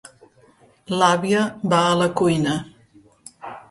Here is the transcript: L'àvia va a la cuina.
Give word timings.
L'àvia 1.01 1.45
va 1.75 1.85
a 1.93 1.95
la 2.03 2.11
cuina. 2.23 2.61